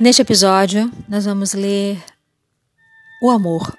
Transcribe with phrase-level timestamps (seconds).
[0.00, 2.02] Neste episódio, nós vamos ler
[3.20, 3.76] O Amor,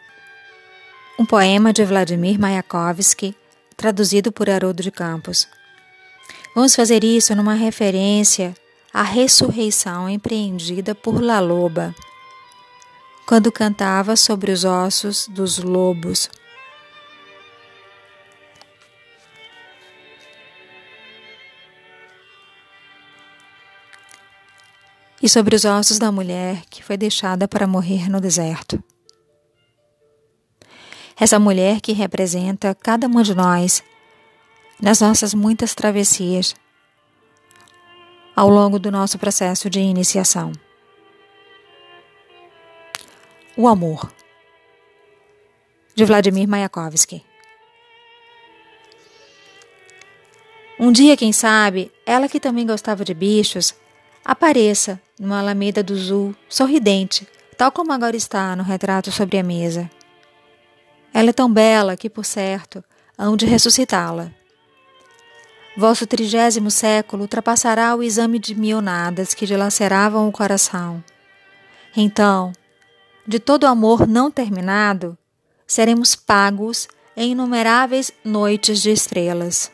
[1.20, 3.36] um poema de Vladimir Mayakovsky,
[3.76, 5.48] traduzido por Haroldo de Campos.
[6.56, 8.56] Vamos fazer isso numa referência
[8.94, 11.96] à ressurreição empreendida por La Loba,
[13.26, 16.30] quando cantava sobre os ossos dos lobos.
[25.24, 28.84] E sobre os ossos da mulher que foi deixada para morrer no deserto.
[31.18, 33.82] Essa mulher que representa cada um de nós
[34.82, 36.54] nas nossas muitas travessias
[38.36, 40.52] ao longo do nosso processo de iniciação.
[43.56, 44.12] O Amor,
[45.96, 47.24] de Vladimir Mayakovsky.
[50.78, 53.76] Um dia, quem sabe, ela que também gostava de bichos,
[54.24, 57.28] apareça numa alameda do Zul, sorridente,
[57.58, 59.90] tal como agora está no retrato sobre a mesa.
[61.14, 62.84] Ela é tão bela que, por certo,
[63.18, 64.32] hão de ressuscitá-la.
[65.76, 71.04] Vosso trigésimo século ultrapassará o exame de mionadas que dilaceravam o coração.
[71.96, 72.54] Então,
[73.26, 75.18] de todo amor não terminado,
[75.66, 79.72] seremos pagos em inumeráveis noites de estrelas.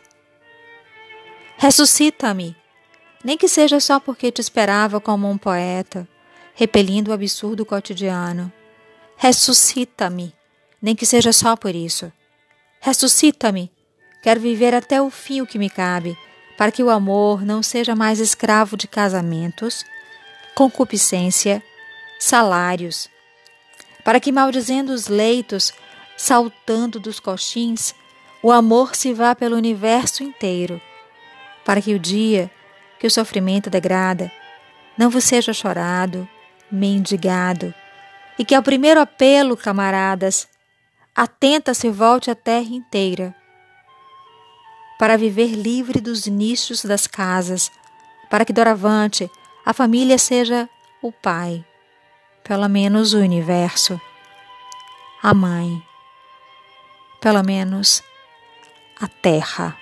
[1.58, 2.55] Ressuscita-me,
[3.23, 6.08] nem que seja só porque te esperava como um poeta,
[6.53, 8.52] repelindo o absurdo cotidiano.
[9.17, 10.34] Ressuscita-me,
[10.81, 12.11] nem que seja só por isso.
[12.80, 13.72] Ressuscita-me,
[14.23, 16.17] quero viver até o fim o que me cabe,
[16.58, 19.83] para que o amor não seja mais escravo de casamentos,
[20.56, 21.64] concupiscência,
[22.20, 23.09] salários,
[24.04, 25.73] para que, maldizendo os leitos,
[26.17, 27.94] saltando dos coxins,
[28.42, 30.81] o amor se vá pelo universo inteiro,
[31.66, 32.50] para que o dia
[33.00, 34.31] que o sofrimento degrada,
[34.97, 36.28] não vos seja chorado,
[36.72, 37.73] mendigado,
[38.38, 40.47] e que ao primeiro apelo, camaradas,
[41.16, 43.36] atenta se volte a terra inteira,
[44.98, 47.71] para viver livre dos nichos das casas,
[48.30, 49.31] para que doravante
[49.66, 50.70] a família seja
[51.02, 51.66] o pai,
[52.43, 53.99] pelo menos o universo,
[55.23, 55.81] a mãe,
[57.21, 58.04] pelo menos
[58.99, 59.77] a terra.